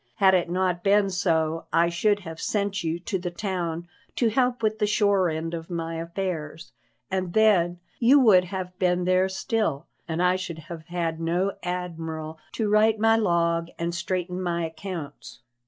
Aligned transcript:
Had 0.15 0.33
it 0.33 0.49
not 0.49 0.83
been 0.83 1.11
so 1.11 1.65
I 1.71 1.89
should 1.89 2.21
have 2.21 2.41
sent 2.41 2.83
you 2.83 2.97
to 3.01 3.19
the 3.19 3.29
town 3.29 3.87
to 4.15 4.29
help 4.31 4.63
with 4.63 4.79
the 4.79 4.87
shore 4.87 5.29
end 5.29 5.53
of 5.53 5.69
my 5.69 5.97
affairs, 5.97 6.71
and 7.11 7.33
then 7.33 7.79
you 7.99 8.19
would 8.19 8.45
have 8.45 8.79
been 8.79 9.05
there 9.05 9.29
still 9.29 9.85
and 10.07 10.19
I 10.19 10.37
should 10.37 10.57
have 10.57 10.85
had 10.87 11.19
no 11.19 11.51
admiral 11.61 12.39
to 12.53 12.67
write 12.67 12.97
my 12.97 13.15
log 13.15 13.67
and 13.77 13.93
straighten 13.93 14.41
my 14.41 14.65
accounts." 14.65 15.41